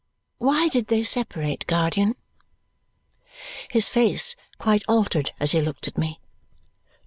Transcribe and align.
"Why 0.39 0.67
did 0.67 0.87
they 0.87 1.03
separate, 1.03 1.67
guardian?" 1.67 2.15
His 3.69 3.87
face 3.87 4.35
quite 4.57 4.81
altered 4.87 5.31
as 5.39 5.51
he 5.51 5.61
looked 5.61 5.87
at 5.87 5.95
me. 5.95 6.19